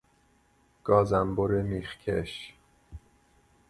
[0.83, 2.53] گازانبر میخ کش